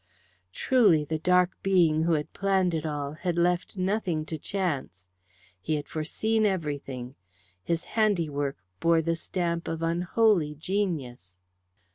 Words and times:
Truly 0.51 1.05
the 1.05 1.19
dark 1.19 1.51
being 1.61 2.05
who 2.05 2.13
had 2.13 2.33
planned 2.33 2.73
it 2.73 2.87
all 2.87 3.11
had 3.13 3.37
left 3.37 3.77
nothing 3.77 4.25
to 4.25 4.39
chance. 4.39 5.05
He 5.61 5.75
had 5.75 5.87
foreseen 5.87 6.43
everything. 6.43 7.13
His 7.63 7.83
handiwork 7.85 8.57
bore 8.79 9.03
the 9.03 9.15
stamp 9.15 9.67
of 9.67 9.83
unholy 9.83 10.55
genius. 10.55 11.35